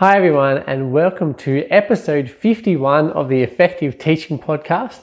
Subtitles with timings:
[0.00, 5.02] Hi, everyone, and welcome to episode 51 of the Effective Teaching Podcast.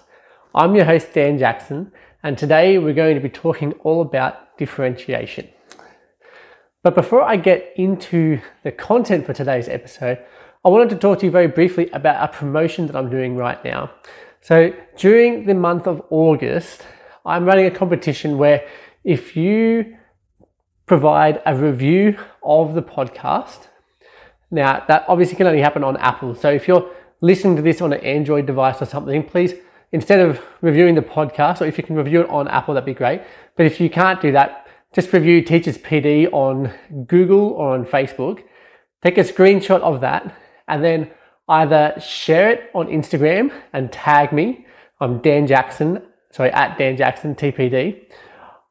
[0.55, 1.91] I'm your host, Dan Jackson,
[2.23, 5.49] and today we're going to be talking all about differentiation.
[6.81, 10.17] But before I get into the content for today's episode,
[10.65, 13.63] I wanted to talk to you very briefly about a promotion that I'm doing right
[13.63, 13.91] now.
[14.41, 16.87] So, during the month of August,
[17.23, 18.67] I'm running a competition where
[19.03, 19.95] if you
[20.87, 23.67] provide a review of the podcast,
[24.49, 26.33] now, that obviously can only happen on Apple.
[26.35, 26.89] So if you're
[27.21, 29.53] listening to this on an Android device or something, please,
[29.91, 32.93] instead of reviewing the podcast, or if you can review it on Apple, that'd be
[32.93, 33.21] great.
[33.55, 36.73] But if you can't do that, just review Teachers PD on
[37.07, 38.43] Google or on Facebook.
[39.03, 40.33] Take a screenshot of that
[40.67, 41.11] and then
[41.49, 44.65] either share it on Instagram and tag me.
[44.99, 46.01] I'm Dan Jackson,
[46.31, 48.05] sorry, at Dan Jackson TPD,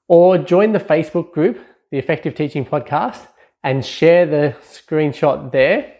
[0.08, 1.58] or join the Facebook group,
[1.90, 3.26] the Effective Teaching Podcast,
[3.66, 5.92] and share the screenshot there.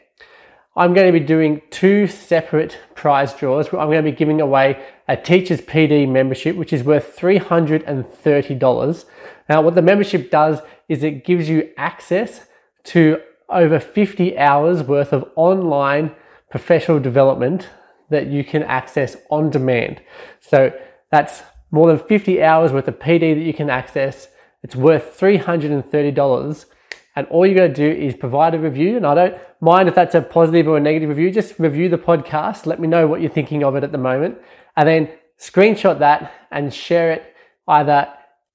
[0.77, 3.67] I'm going to be doing two separate prize draws.
[3.67, 9.05] I'm going to be giving away a Teachers PD membership, which is worth $330.
[9.49, 12.47] Now, what the membership does is it gives you access
[12.85, 16.15] to over 50 hours worth of online
[16.49, 17.69] professional development
[18.11, 20.01] that you can access on demand.
[20.39, 20.73] So
[21.11, 24.29] that's more than 50 hours worth of PD that you can access.
[24.63, 26.67] It's worth $330
[27.17, 28.99] and all you got to do is provide a review.
[28.99, 31.31] And I don't mind if that's a positive or a negative review.
[31.31, 32.67] Just review the podcast.
[32.67, 34.37] Let me know what you're thinking of it at the moment.
[34.77, 35.09] And then
[35.41, 37.35] screenshot that and share it
[37.67, 38.13] either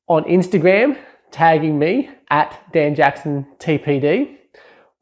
[0.08, 0.96] on Instagram,
[1.32, 4.38] tagging me at Dan Jackson TPD,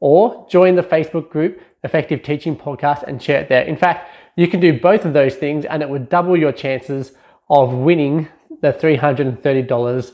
[0.00, 3.62] or join the Facebook group Effective Teaching Podcast and share it there.
[3.62, 7.12] In fact, you can do both of those things and it would double your chances
[7.50, 8.28] of winning
[8.62, 10.12] the $330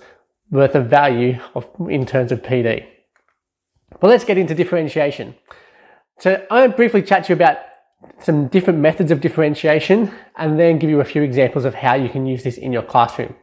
[0.50, 2.86] worth of value of, in terms of PD.
[4.00, 5.34] But let's get into differentiation.
[6.18, 7.58] So I'm briefly chat to you about
[8.20, 12.08] some different methods of differentiation and then give you a few examples of how you
[12.08, 13.34] can use this in your classroom.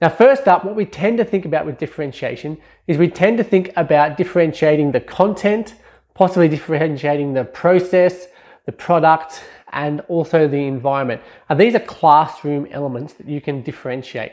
[0.00, 3.44] Now, first up, what we tend to think about with differentiation is we tend to
[3.44, 5.74] think about differentiating the content,
[6.14, 8.28] possibly differentiating the process,
[8.66, 11.20] the product, and also the environment.
[11.48, 14.32] And these are classroom elements that you can differentiate.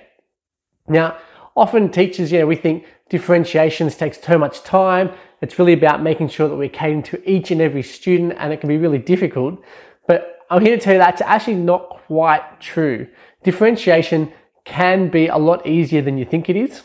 [0.88, 1.18] Now,
[1.56, 5.12] often teachers, you know, we think differentiations takes too much time.
[5.42, 8.60] It's really about making sure that we're catering to each and every student, and it
[8.60, 9.62] can be really difficult.
[10.08, 13.08] But I'm here to tell you that's actually not quite true.
[13.44, 14.32] Differentiation
[14.64, 16.82] can be a lot easier than you think it is,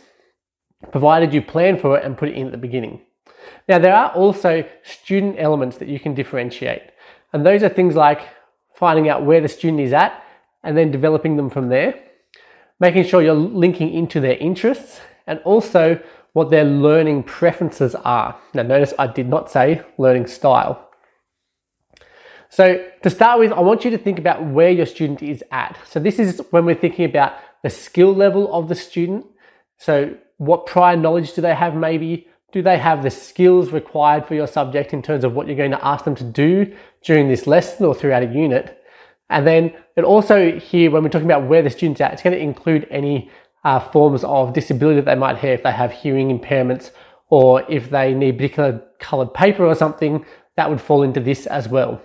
[0.93, 3.01] provided you plan for it and put it in at the beginning.
[3.69, 6.83] Now, there are also student elements that you can differentiate,
[7.33, 8.21] and those are things like
[8.75, 10.23] finding out where the student is at
[10.63, 12.03] and then developing them from there,
[12.79, 15.99] making sure you're linking into their interests, and also
[16.33, 18.39] what their learning preferences are.
[18.53, 20.89] Now, notice I did not say learning style.
[22.51, 25.79] So, to start with, I want you to think about where your student is at.
[25.89, 29.25] So, this is when we're thinking about the skill level of the student.
[29.79, 32.27] So, what prior knowledge do they have, maybe?
[32.53, 35.71] Do they have the skills required for your subject in terms of what you're going
[35.71, 36.75] to ask them to do
[37.05, 38.83] during this lesson or throughout a unit?
[39.29, 42.35] And then it also here, when we're talking about where the student's at, it's going
[42.35, 43.31] to include any
[43.65, 46.91] uh, forms of disability that they might have if they have hearing impairments
[47.29, 50.25] or if they need particular colored paper or something,
[50.57, 52.01] that would fall into this as well.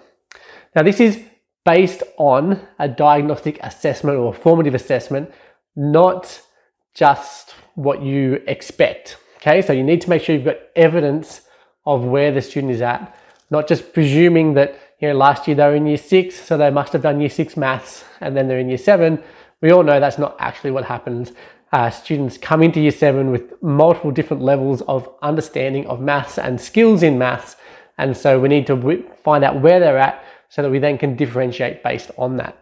[0.76, 1.20] Now, this is
[1.66, 5.32] based on a diagnostic assessment or a formative assessment,
[5.76, 6.42] not
[6.94, 9.18] just what you expect.
[9.38, 11.42] Okay, so you need to make sure you've got evidence
[11.86, 13.16] of where the student is at,
[13.50, 16.70] not just presuming that you know last year they were in year six, so they
[16.70, 19.22] must have done year six maths, and then they're in year seven.
[19.62, 21.32] We all know that's not actually what happens.
[21.72, 26.60] Uh, students come into year seven with multiple different levels of understanding of maths and
[26.60, 27.56] skills in maths.
[27.98, 30.98] And so we need to w- find out where they're at so that we then
[30.98, 32.58] can differentiate based on that.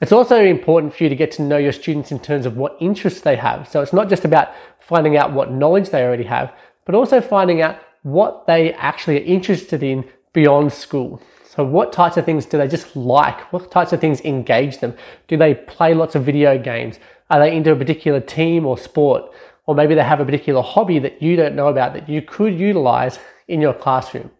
[0.00, 2.76] It's also important for you to get to know your students in terms of what
[2.80, 3.68] interests they have.
[3.68, 6.52] So it's not just about finding out what knowledge they already have,
[6.84, 11.22] but also finding out what they actually are interested in beyond school.
[11.54, 13.52] So, what types of things do they just like?
[13.52, 14.94] What types of things engage them?
[15.28, 16.98] Do they play lots of video games?
[17.28, 19.30] Are they into a particular team or sport?
[19.66, 22.58] Or maybe they have a particular hobby that you don't know about that you could
[22.58, 23.18] utilize
[23.48, 24.30] in your classroom.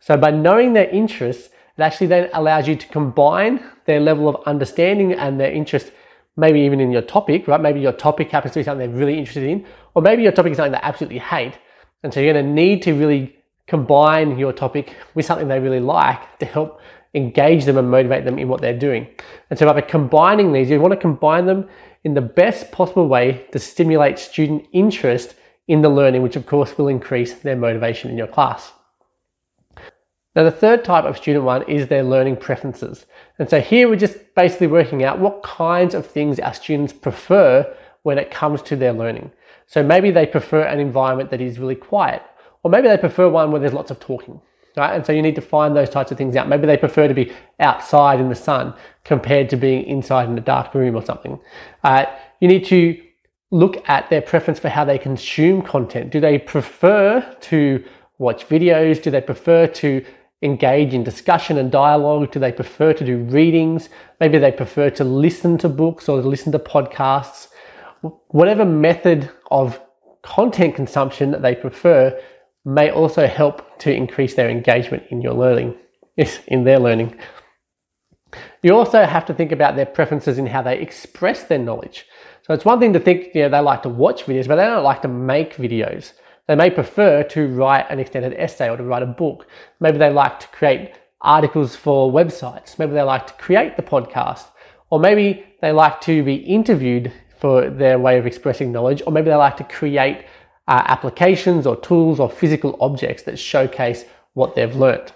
[0.00, 4.42] So, by knowing their interests, it actually then allows you to combine their level of
[4.46, 5.92] understanding and their interest,
[6.38, 7.60] maybe even in your topic, right?
[7.60, 10.52] Maybe your topic happens to be something they're really interested in, or maybe your topic
[10.52, 11.58] is something they absolutely hate.
[12.02, 13.36] And so, you're going to need to really
[13.66, 16.80] combine your topic with something they really like to help
[17.14, 19.06] engage them and motivate them in what they're doing.
[19.50, 21.68] And so by combining these, you want to combine them
[22.04, 25.34] in the best possible way to stimulate student interest
[25.68, 28.72] in the learning, which of course will increase their motivation in your class.
[30.34, 33.04] Now, the third type of student one is their learning preferences.
[33.38, 37.70] And so here we're just basically working out what kinds of things our students prefer
[38.02, 39.30] when it comes to their learning.
[39.66, 42.22] So maybe they prefer an environment that is really quiet,
[42.62, 44.40] or maybe they prefer one where there's lots of talking.
[44.76, 44.94] Right?
[44.94, 46.48] And so you need to find those types of things out.
[46.48, 47.30] Maybe they prefer to be
[47.60, 48.72] outside in the sun
[49.04, 51.38] compared to being inside in a dark room or something.
[51.84, 52.06] Uh,
[52.40, 52.98] you need to
[53.50, 56.10] look at their preference for how they consume content.
[56.10, 57.84] Do they prefer to
[58.16, 59.02] watch videos?
[59.02, 60.02] Do they prefer to
[60.40, 62.32] engage in discussion and dialogue?
[62.32, 63.90] Do they prefer to do readings?
[64.20, 67.48] Maybe they prefer to listen to books or listen to podcasts.
[68.28, 69.80] Whatever method of
[70.22, 72.18] content consumption that they prefer
[72.64, 75.74] may also help to increase their engagement in your learning,
[76.46, 77.18] in their learning.
[78.62, 82.06] You also have to think about their preferences in how they express their knowledge.
[82.42, 84.64] So it's one thing to think, you know, they like to watch videos, but they
[84.64, 86.12] don't like to make videos.
[86.48, 89.46] They may prefer to write an extended essay or to write a book.
[89.80, 92.78] Maybe they like to create articles for websites.
[92.78, 94.46] Maybe they like to create the podcast.
[94.90, 99.02] Or maybe they like to be interviewed for their way of expressing knowledge.
[99.06, 100.24] Or maybe they like to create
[100.68, 104.04] uh, applications or tools or physical objects that showcase
[104.34, 105.12] what they've learned.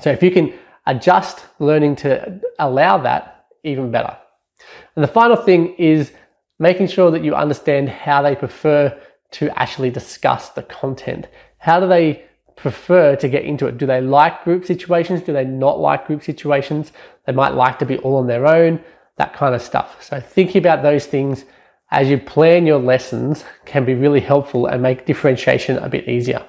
[0.00, 0.52] So if you can
[0.86, 4.16] adjust learning to allow that, even better.
[4.96, 6.12] And the final thing is
[6.58, 8.98] making sure that you understand how they prefer
[9.30, 11.28] to actually discuss the content.
[11.58, 12.24] How do they
[12.56, 13.78] prefer to get into it?
[13.78, 15.20] Do they like group situations?
[15.20, 16.92] Do they not like group situations?
[17.26, 18.80] They might like to be all on their own,
[19.16, 20.02] that kind of stuff.
[20.02, 21.44] So thinking about those things
[21.90, 26.46] as you plan your lessons can be really helpful and make differentiation a bit easier.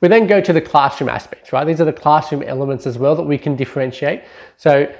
[0.00, 1.64] We then go to the classroom aspects, right?
[1.64, 4.24] These are the classroom elements as well that we can differentiate.
[4.56, 4.92] So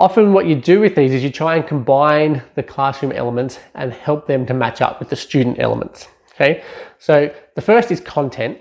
[0.00, 3.92] Often what you do with these is you try and combine the classroom elements and
[3.92, 6.06] help them to match up with the student elements.
[6.34, 6.62] Okay,
[7.00, 8.58] so the first is content.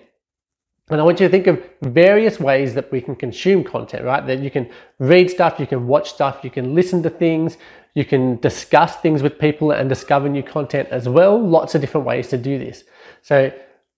[0.90, 4.26] And I want you to think of various ways that we can consume content, right?
[4.26, 4.70] That you can
[5.00, 7.58] read stuff, you can watch stuff, you can listen to things,
[7.98, 11.36] you can discuss things with people and discover new content as well.
[11.42, 12.84] Lots of different ways to do this.
[13.24, 13.52] So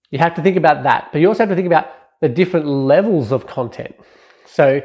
[0.10, 1.88] you have to think about that, but you also have to think about
[2.22, 3.94] the different levels of content.
[4.46, 4.82] So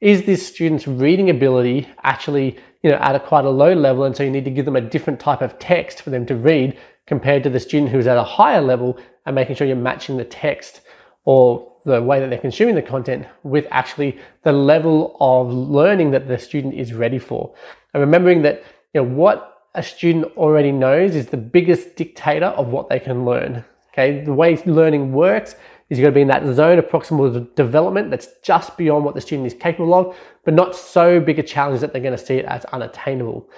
[0.00, 4.16] is this student's reading ability actually you know at a quite a low level and
[4.16, 6.78] so you need to give them a different type of text for them to read
[7.06, 10.24] compared to the student who's at a higher level and making sure you're matching the
[10.24, 10.80] text
[11.24, 16.26] or the way that they're consuming the content with actually the level of learning that
[16.28, 17.54] the student is ready for
[17.94, 18.62] and remembering that
[18.94, 23.24] you know what a student already knows is the biggest dictator of what they can
[23.24, 25.54] learn okay the way learning works
[25.92, 29.14] is you've got to be in that zone of proximal development that's just beyond what
[29.14, 32.24] the student is capable of, but not so big a challenge that they're going to
[32.24, 33.48] see it as unattainable.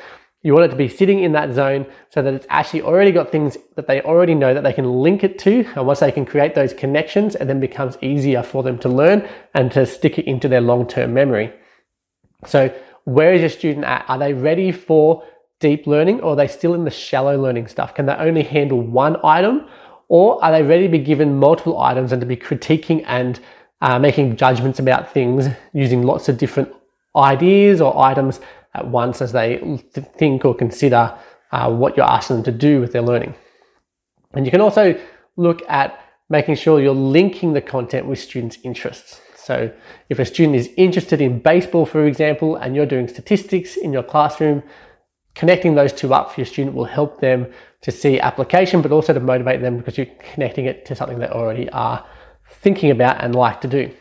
[0.43, 3.31] You want it to be sitting in that zone so that it's actually already got
[3.31, 5.65] things that they already know that they can link it to.
[5.77, 9.27] And once they can create those connections, it then becomes easier for them to learn
[9.55, 11.53] and to stick it into their long term memory.
[12.47, 14.05] So, where is your student at?
[14.09, 15.25] Are they ready for
[15.61, 17.95] deep learning or are they still in the shallow learning stuff?
[17.95, 19.67] Can they only handle one item
[20.09, 23.41] or are they ready to be given multiple items and to be critiquing and
[23.81, 26.73] uh, making judgments about things using lots of different
[27.17, 28.41] ideas or items
[28.75, 29.59] at once as they
[30.19, 31.17] think or consider
[31.53, 33.35] uh, what you're asking them to do with their learning?
[34.33, 34.99] And you can also
[35.37, 35.99] look at
[36.29, 39.21] making sure you're linking the content with students' interests.
[39.45, 39.71] So,
[40.09, 44.03] if a student is interested in baseball, for example, and you're doing statistics in your
[44.03, 44.63] classroom,
[45.35, 49.13] connecting those two up for your student will help them to see application, but also
[49.13, 52.07] to motivate them because you're connecting it to something they already are
[52.63, 53.93] thinking about and like to do.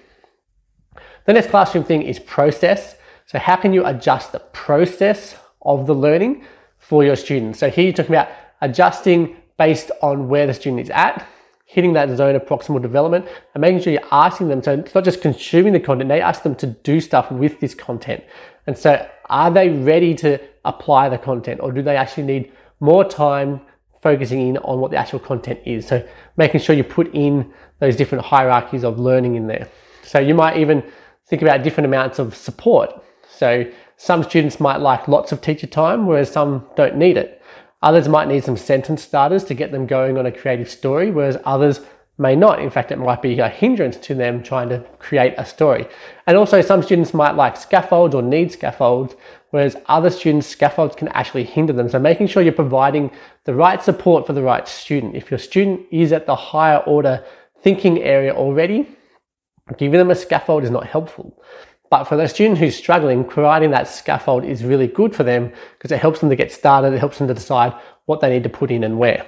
[1.26, 2.96] The next classroom thing is process.
[3.26, 6.46] So, how can you adjust the process of the learning
[6.78, 7.60] for your students?
[7.60, 8.30] So, here you're talking about
[8.62, 11.28] adjusting based on where the student is at,
[11.74, 14.62] hitting that zone of proximal development, and making sure you're asking them.
[14.64, 17.74] So, it's not just consuming the content, they ask them to do stuff with this
[17.76, 18.24] content.
[18.68, 23.04] And so, are they ready to apply the content, or do they actually need more
[23.04, 23.62] time
[24.04, 25.88] focusing in on what the actual content is.
[25.88, 29.70] So making sure you put in those different hierarchies of learning in there.
[30.04, 30.84] So you might even
[31.28, 33.02] think about different amounts of support.
[33.30, 33.66] So
[33.96, 37.42] some students might like lots of teacher time, whereas some don't need it.
[37.84, 41.38] Others might need some sentence starters to get them going on a creative story, whereas
[41.44, 41.82] others
[42.18, 42.62] may not.
[42.62, 45.86] In fact, it might be a hindrance to them trying to create a story.
[46.26, 49.16] And also, some students might like scaffolds or need scaffolds,
[49.50, 51.90] whereas other students, scaffolds can actually hinder them.
[51.90, 53.12] So, making sure you're providing
[53.44, 55.18] the right support for the right student.
[55.18, 57.26] If your student is at the higher order
[57.64, 58.88] thinking area already,
[59.78, 61.38] giving them a scaffold is not helpful.
[61.94, 65.92] But for the student who's struggling, providing that scaffold is really good for them because
[65.92, 67.72] it helps them to get started, it helps them to decide
[68.06, 69.24] what they need to put in and where.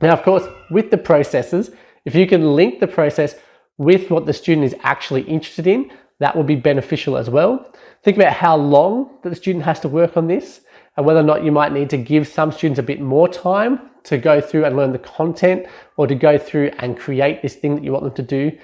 [0.00, 1.72] Now, of course, with the processes,
[2.04, 3.34] if you can link the process
[3.76, 5.90] with what the student is actually interested in,
[6.20, 7.68] that will be beneficial as well.
[8.04, 10.60] Think about how long that the student has to work on this
[10.96, 13.90] and whether or not you might need to give some students a bit more time
[14.04, 15.66] to go through and learn the content
[15.96, 18.56] or to go through and create this thing that you want them to do.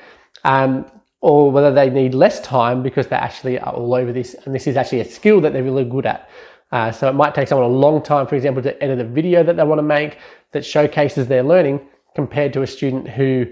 [0.44, 0.86] Um,
[1.22, 4.66] or whether they need less time because they actually are all over this and this
[4.66, 6.28] is actually a skill that they're really good at.
[6.72, 9.44] Uh, so it might take someone a long time, for example, to edit a video
[9.44, 10.18] that they want to make
[10.50, 11.80] that showcases their learning
[12.16, 13.46] compared to a student who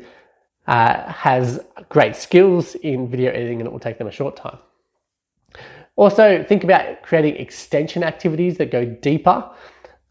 [0.67, 4.59] uh, has great skills in video editing and it will take them a short time.
[5.97, 9.49] Also, think about creating extension activities that go deeper,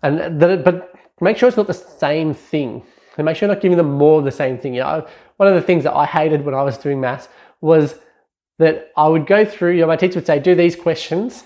[0.04, 2.84] and that, but make sure it's not the same thing.
[3.18, 4.76] And make sure you're not giving them more of the same thing.
[4.76, 7.28] You know, one of the things that I hated when I was doing maths
[7.62, 7.96] was
[8.58, 11.44] that I would go through, you know, my teacher would say, do these questions,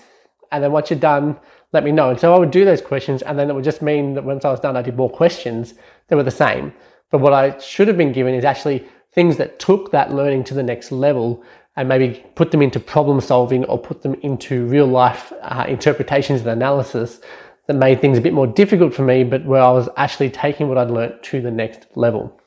[0.52, 1.38] and then once you're done,
[1.72, 2.10] let me know.
[2.10, 4.44] And so I would do those questions, and then it would just mean that once
[4.44, 5.74] I was done, I did more questions
[6.08, 6.72] that were the same.
[7.10, 10.54] But what I should have been given is actually things that took that learning to
[10.54, 11.44] the next level
[11.76, 16.40] and maybe put them into problem solving or put them into real life uh, interpretations
[16.40, 17.20] and analysis
[17.66, 20.68] that made things a bit more difficult for me, but where I was actually taking
[20.68, 22.38] what I'd learnt to the next level.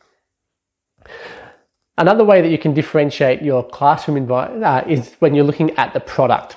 [1.97, 5.93] Another way that you can differentiate your classroom environment uh, is when you're looking at
[5.93, 6.55] the product.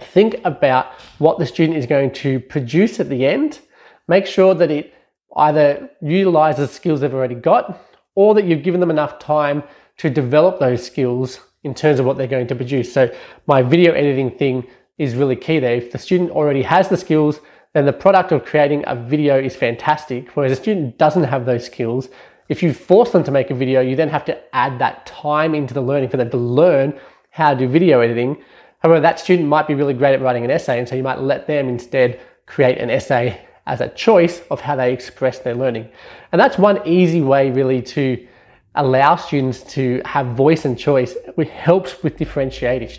[0.00, 0.86] Think about
[1.18, 3.60] what the student is going to produce at the end.
[4.08, 4.94] Make sure that it
[5.36, 7.80] either utilizes skills they've already got
[8.16, 9.62] or that you've given them enough time
[9.98, 12.92] to develop those skills in terms of what they're going to produce.
[12.92, 13.14] So
[13.46, 14.66] my video editing thing
[14.98, 15.76] is really key there.
[15.76, 17.40] If the student already has the skills,
[17.74, 20.30] then the product of creating a video is fantastic.
[20.30, 22.08] Whereas a student doesn't have those skills,
[22.52, 25.54] if you force them to make a video, you then have to add that time
[25.54, 26.92] into the learning for them to learn
[27.30, 28.44] how to do video editing.
[28.80, 31.18] However, that student might be really great at writing an essay, and so you might
[31.18, 35.88] let them instead create an essay as a choice of how they express their learning.
[36.30, 38.28] And that's one easy way, really, to
[38.74, 42.98] allow students to have voice and choice, which helps with differentiating,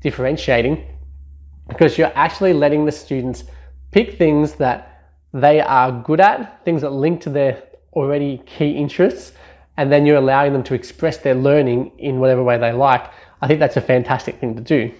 [0.00, 0.84] differentiating
[1.68, 3.44] because you're actually letting the students
[3.92, 9.32] pick things that they are good at, things that link to their already key interests,
[9.76, 13.10] and then you're allowing them to express their learning in whatever way they like.
[13.40, 14.92] I think that's a fantastic thing to do.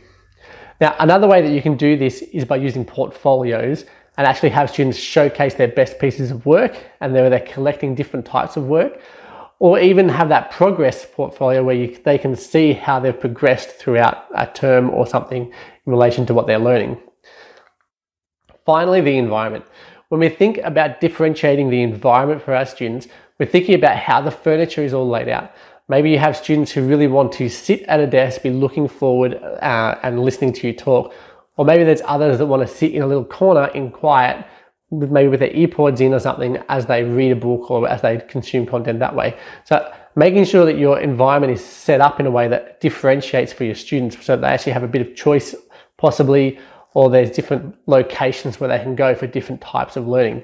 [0.81, 3.85] Now, another way that you can do this is by using portfolios
[4.17, 8.25] and actually have students showcase their best pieces of work and where they're collecting different
[8.27, 9.01] types of work
[9.61, 14.25] or even have that progress portfolio where you, they can see how they've progressed throughout
[14.35, 15.53] a term or something in
[15.93, 16.99] relation to what they're learning.
[18.65, 19.65] Finally, the environment.
[20.11, 23.07] When we think about differentiating the environment for our students,
[23.39, 25.53] we're thinking about how the furniture is all laid out.
[25.89, 29.35] Maybe you have students who really want to sit at a desk, be looking forward
[29.35, 31.15] uh, and listening to you talk.
[31.57, 34.45] Or maybe there's others that want to sit in a little corner in quiet
[34.91, 38.19] maybe with their earpods in or something as they read a book or as they
[38.29, 39.39] consume content that way.
[39.63, 43.63] So making sure that your environment is set up in a way that differentiates for
[43.63, 45.55] your students so that they actually have a bit of choice
[45.97, 46.59] possibly
[46.95, 50.43] or there's different locations where they can go for different types of learning.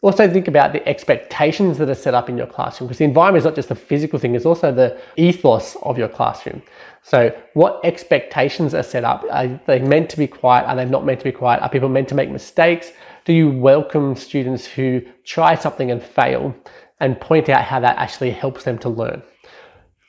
[0.00, 3.40] Also think about the expectations that are set up in your classroom because the environment
[3.40, 6.62] is not just the physical thing, it's also the ethos of your classroom.
[7.02, 9.24] So what expectations are set up?
[9.30, 10.66] Are they meant to be quiet?
[10.66, 11.62] Are they not meant to be quiet?
[11.62, 12.92] Are people meant to make mistakes?
[13.28, 16.54] do you welcome students who try something and fail
[16.98, 19.22] and point out how that actually helps them to learn?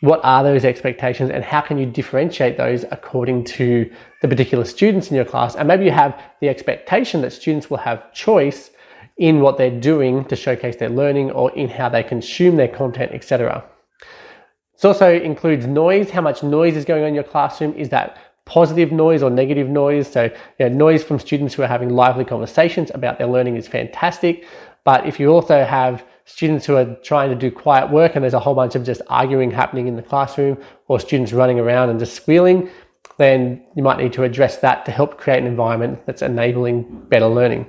[0.01, 3.91] What are those expectations and how can you differentiate those according to
[4.22, 5.56] the particular students in your class?
[5.56, 8.72] And maybe you have the expectation that students will have choice
[9.18, 13.12] in what they're doing to showcase their learning or in how they consume their content,
[13.12, 13.65] etc.
[14.75, 17.74] It also includes noise, how much noise is going on in your classroom.
[17.74, 18.18] Is that
[18.50, 20.12] positive noise or negative noise.
[20.12, 23.68] So, you know, noise from students who are having lively conversations about their learning is
[23.68, 24.44] fantastic.
[24.84, 28.36] But if you also have students who are trying to do quiet work and there's
[28.36, 30.57] a whole bunch of just arguing happening in the classroom
[30.88, 32.69] or students running around and just squealing,
[33.17, 37.27] then you might need to address that to help create an environment that's enabling better
[37.27, 37.65] learning.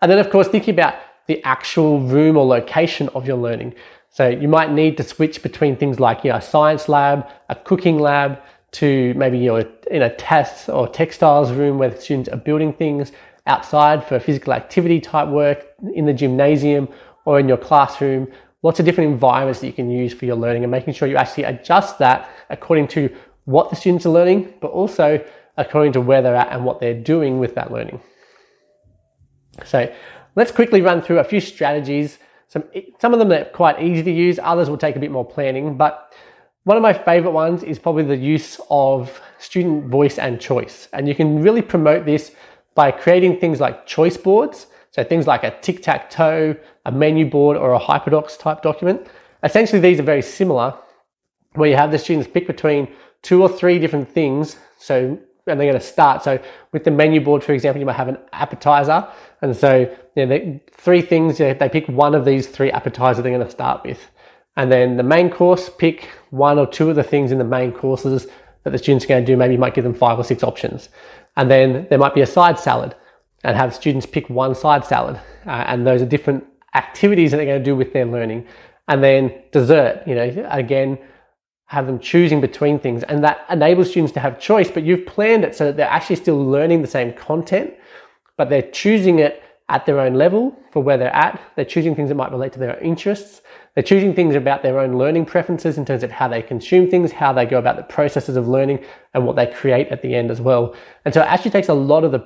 [0.00, 0.94] And then, of course, thinking about
[1.26, 3.74] the actual room or location of your learning.
[4.10, 7.56] So you might need to switch between things like you know, a science lab, a
[7.56, 8.40] cooking lab,
[8.72, 12.72] to maybe you know in a test or textiles room where the students are building
[12.72, 13.12] things
[13.46, 16.88] outside for physical activity type work in the gymnasium
[17.24, 18.28] or in your classroom
[18.62, 21.16] lots of different environments that you can use for your learning and making sure you
[21.16, 23.14] actually adjust that according to
[23.44, 25.22] what the students are learning but also
[25.56, 28.00] according to where they're at and what they're doing with that learning
[29.64, 29.92] so
[30.36, 32.64] let's quickly run through a few strategies some,
[32.98, 35.76] some of them are quite easy to use others will take a bit more planning
[35.76, 36.12] but
[36.64, 40.88] one of my favorite ones is probably the use of student voice and choice.
[40.94, 42.32] And you can really promote this
[42.74, 44.68] by creating things like choice boards.
[44.94, 46.54] So things like a tic-tac-toe,
[46.86, 49.08] a menu board, or a hyperdocs type document.
[49.42, 50.72] Essentially, these are very similar,
[51.54, 52.86] where you have the students pick between
[53.22, 54.54] two or three different things.
[54.78, 56.22] So, and they're going to start.
[56.22, 56.38] So,
[56.70, 59.04] with the menu board, for example, you might have an appetizer.
[59.42, 59.80] And so,
[60.14, 63.32] you know, they, three things, you know, they pick one of these three appetizers they're
[63.32, 63.98] going to start with.
[64.56, 67.72] And then the main course, pick one or two of the things in the main
[67.72, 68.28] courses
[68.62, 69.36] that the students are going to do.
[69.36, 70.88] Maybe you might give them five or six options.
[71.36, 72.94] And then there might be a side salad
[73.44, 75.20] and have students pick one side salad.
[75.46, 78.46] Uh, and those are different activities that they're going to do with their learning.
[78.88, 80.98] And then dessert, you know, again,
[81.66, 83.02] have them choosing between things.
[83.04, 86.16] And that enables students to have choice, but you've planned it so that they're actually
[86.16, 87.74] still learning the same content,
[88.36, 91.40] but they're choosing it at their own level for where they're at.
[91.56, 93.40] They're choosing things that might relate to their interests.
[93.74, 97.12] They're choosing things about their own learning preferences in terms of how they consume things,
[97.12, 98.84] how they go about the processes of learning,
[99.14, 100.74] and what they create at the end as well.
[101.04, 102.20] And so it actually takes a lot of the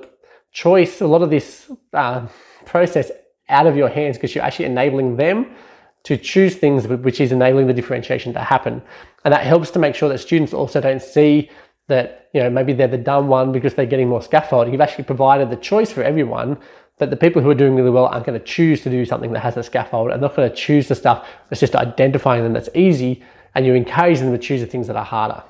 [0.51, 2.27] choice, a lot of this uh,
[2.65, 3.11] process
[3.49, 5.55] out of your hands because you're actually enabling them
[6.03, 8.81] to choose things which is enabling the differentiation to happen.
[9.25, 11.49] And that helps to make sure that students also don't see
[11.87, 14.71] that, you know, maybe they're the dumb one because they're getting more scaffolding.
[14.73, 16.57] You've actually provided the choice for everyone
[16.99, 19.31] that the people who are doing really well aren't going to choose to do something
[19.33, 22.53] that has a scaffold and not going to choose the stuff that's just identifying them
[22.53, 23.23] that's easy
[23.55, 25.43] and you encourage them to choose the things that are harder.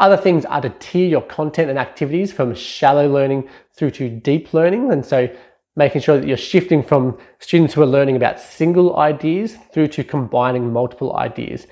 [0.00, 4.54] Other things are to tier your content and activities from shallow learning through to deep
[4.54, 4.92] learning.
[4.92, 5.28] And so
[5.74, 10.04] making sure that you're shifting from students who are learning about single ideas through to
[10.04, 11.66] combining multiple ideas.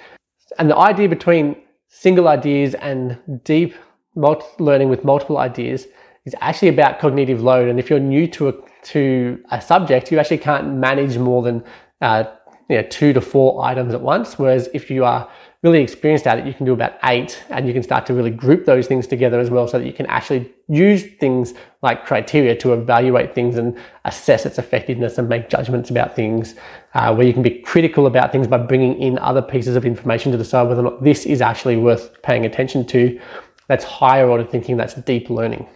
[0.59, 1.56] And the idea between
[1.88, 3.75] single ideas and deep
[4.14, 5.87] learning with multiple ideas
[6.25, 7.68] is actually about cognitive load.
[7.68, 8.54] And if you're new to a,
[8.85, 11.62] to a subject, you actually can't manage more than
[12.00, 12.25] uh,
[12.68, 14.38] you know, two to four items at once.
[14.38, 15.28] Whereas if you are
[15.66, 18.30] really experienced at it, you can do about eight and you can start to really
[18.30, 22.54] group those things together as well so that you can actually use things like criteria
[22.54, 26.54] to evaluate things and assess its effectiveness and make judgments about things
[26.94, 30.30] uh, where you can be critical about things by bringing in other pieces of information
[30.30, 33.21] to decide whether or not this is actually worth paying attention to.
[33.67, 35.67] That's higher order thinking, that's deep learning.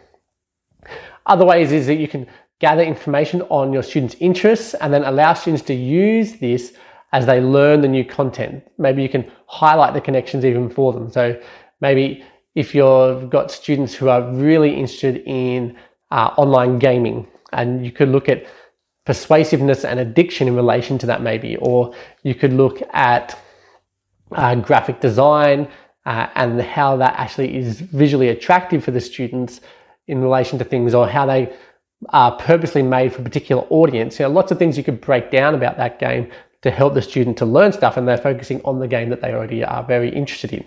[1.27, 2.29] Other ways is that you can
[2.61, 6.77] gather information on your students' interests and then allow students to use this
[7.13, 8.63] as they learn the new content.
[8.79, 11.11] Maybe you can highlight the connections even for them.
[11.11, 11.41] So
[11.81, 15.77] maybe if you've got students who are really interested in
[16.11, 18.47] uh, online gaming, and you could look at
[19.07, 21.93] persuasiveness and addiction in relation to that, maybe, or
[22.23, 23.37] you could look at
[24.33, 25.69] uh, graphic design
[26.07, 29.61] uh, and how that actually is visually attractive for the students
[30.07, 31.53] in relation to things, or how they
[32.09, 34.19] are purposely made for a particular audience.
[34.19, 36.31] You know, lots of things you could break down about that game
[36.63, 39.33] to help the student to learn stuff and they're focusing on the game that they
[39.33, 40.65] already are very interested in.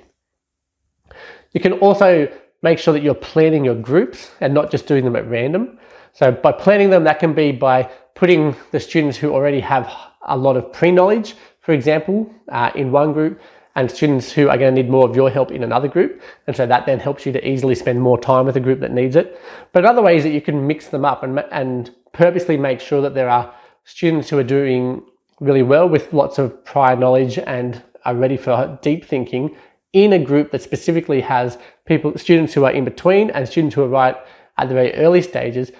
[1.52, 2.28] You can also
[2.64, 5.78] make sure that you're planning your groups and not just doing them at random.
[6.14, 7.84] So by planning them, that can be by
[8.16, 9.92] putting the students who already have
[10.24, 13.40] a lot of pre-knowledge, for example, uh, in one group
[13.76, 16.22] and students who are going to need more of your help in another group.
[16.48, 18.92] And so that then helps you to easily spend more time with a group that
[18.92, 19.40] needs it.
[19.72, 23.16] But other ways that you can mix them up and, and purposely make sure that
[23.16, 23.54] there are
[23.84, 25.04] students who are doing
[25.44, 29.56] really well with lots of prior knowledge and are ready for deep thinking
[29.92, 33.84] in a group that specifically has people, students who are in between and students who
[33.84, 34.16] are right
[34.58, 35.72] at the very early stages.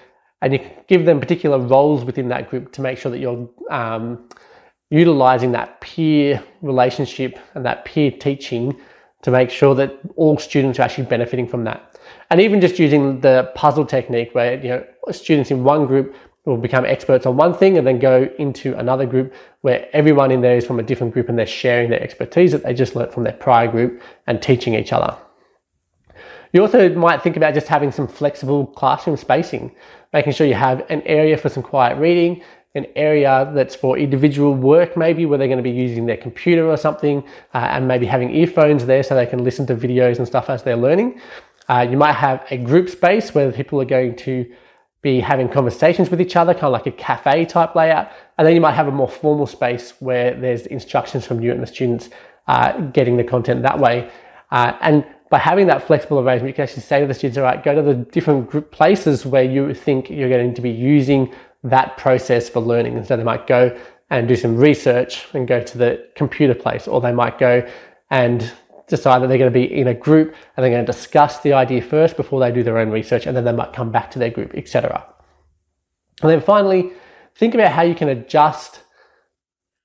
[0.42, 4.28] And you give them particular roles within that group to make sure that you're um,
[4.90, 8.78] utilizing that peer relationship and that peer teaching
[9.22, 11.98] to make sure that all students are actually benefiting from that.
[12.30, 16.56] And even just using the puzzle technique where you know students in one group will
[16.56, 20.56] become experts on one thing and then go into another group where everyone in there
[20.56, 23.24] is from a different group and they're sharing their expertise that they just learnt from
[23.24, 25.16] their prior group and teaching each other.
[26.52, 29.74] You also might think about just having some flexible classroom spacing,
[30.12, 32.42] making sure you have an area for some quiet reading,
[32.76, 36.68] an area that's for individual work, maybe where they're going to be using their computer
[36.68, 40.26] or something, uh, and maybe having earphones there so they can listen to videos and
[40.26, 41.20] stuff as they're learning.
[41.68, 44.46] Uh, you might have a group space where people are going to
[45.04, 48.10] be having conversations with each other, kind of like a cafe type layout.
[48.36, 51.62] And then you might have a more formal space where there's instructions from you and
[51.62, 52.08] the students
[52.48, 54.10] uh, getting the content that way.
[54.50, 57.44] Uh, and by having that flexible arrangement, you can actually say to the students, all
[57.44, 61.32] right, go to the different group places where you think you're going to be using
[61.62, 62.96] that process for learning.
[62.96, 63.78] And so they might go
[64.10, 67.66] and do some research and go to the computer place, or they might go
[68.10, 68.50] and
[68.88, 71.52] decide that they're going to be in a group and they're going to discuss the
[71.52, 74.18] idea first before they do their own research and then they might come back to
[74.18, 75.04] their group, etc.
[76.22, 76.92] And then finally,
[77.34, 78.82] think about how you can adjust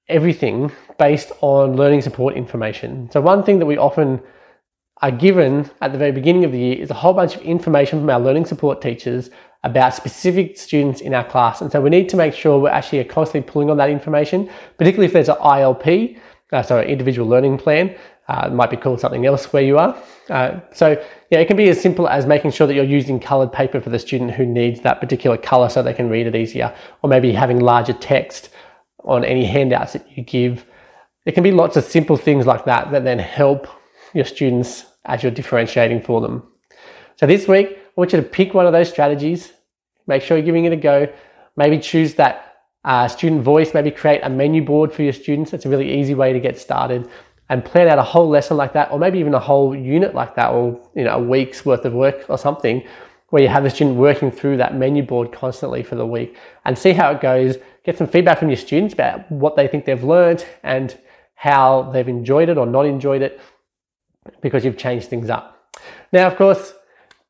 [0.08, 3.10] everything based on learning support information.
[3.12, 4.22] So one thing that we often
[5.02, 8.00] are given at the very beginning of the year is a whole bunch of information
[8.00, 9.30] from our learning support teachers
[9.64, 11.62] about specific students in our class.
[11.62, 15.06] And so we need to make sure we're actually constantly pulling on that information, particularly
[15.06, 16.20] if there's an ILP,
[16.52, 17.96] uh, sorry, individual learning plan,
[18.30, 19.98] Uh, it might be called something else where you are.
[20.30, 20.90] Uh, so
[21.32, 23.90] yeah, it can be as simple as making sure that you're using colored paper for
[23.90, 27.32] the student who needs that particular color so they can read it easier, or maybe
[27.32, 28.50] having larger text
[29.04, 30.64] on any handouts that you give.
[31.26, 33.68] It can be lots of simple things like that that then help
[34.14, 36.44] your students as you're differentiating for them.
[37.16, 39.54] So this week, I want you to pick one of those strategies,
[40.06, 41.12] make sure you're giving it a go,
[41.58, 42.36] maybe choose that
[42.86, 45.52] uh, student voice, maybe create a menu board for your students.
[45.52, 47.10] It's a really easy way to get started
[47.50, 50.36] and plan out a whole lesson like that, or maybe even a whole unit like
[50.36, 52.84] that, or you know, a week's worth of work or something,
[53.30, 56.78] where you have the student working through that menu board constantly for the week and
[56.78, 57.58] see how it goes.
[57.84, 60.98] Get some feedback from your students about what they think they've learned and
[61.36, 63.40] how they've enjoyed it or not enjoyed it
[64.42, 65.74] because you've changed things up.
[66.12, 66.74] Now, of course,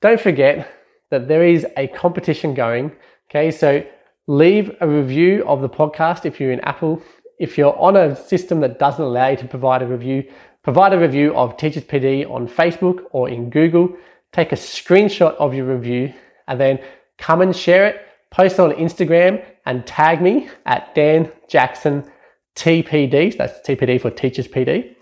[0.01, 0.73] don't forget
[1.11, 2.91] that there is a competition going.
[3.29, 3.85] Okay, so
[4.27, 7.01] leave a review of the podcast if you're in Apple
[7.39, 10.23] if you're on a system that doesn't allow you to provide a review,
[10.61, 13.95] provide a review of Teachers PD on Facebook or in Google.
[14.33, 16.13] Take a screenshot of your review
[16.47, 16.79] and then
[17.17, 18.05] come and share it.
[18.29, 22.03] Post it on Instagram and tag me at Dan Jackson
[22.55, 23.37] TPD.
[23.37, 24.95] That's TPD for Teachers PD.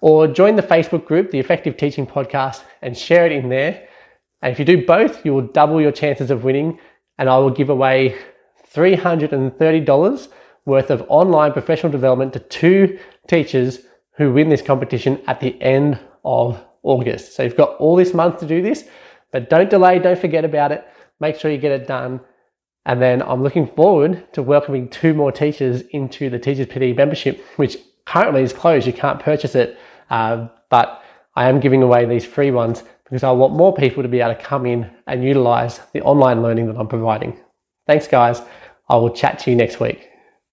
[0.00, 3.88] Or join the Facebook group, the Effective Teaching Podcast, and share it in there.
[4.42, 6.78] And if you do both, you will double your chances of winning.
[7.18, 8.16] And I will give away
[8.74, 10.28] $330
[10.66, 12.98] worth of online professional development to two
[13.28, 13.80] teachers
[14.16, 17.34] who win this competition at the end of August.
[17.34, 18.84] So you've got all this month to do this,
[19.32, 20.86] but don't delay, don't forget about it.
[21.20, 22.20] Make sure you get it done.
[22.86, 27.44] And then I'm looking forward to welcoming two more teachers into the Teachers PD membership,
[27.56, 28.86] which currently is closed.
[28.86, 29.78] You can't purchase it,
[30.10, 31.02] uh, but
[31.34, 34.34] I am giving away these free ones because I want more people to be able
[34.34, 37.38] to come in and utilize the online learning that I'm providing.
[37.86, 38.42] Thanks, guys.
[38.88, 40.13] I will chat to you next week.